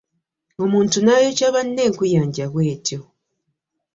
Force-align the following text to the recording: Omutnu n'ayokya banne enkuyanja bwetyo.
Omutnu 0.63 0.99
n'ayokya 1.03 1.47
banne 1.55 1.81
enkuyanja 1.87 2.45
bwetyo. 2.53 2.99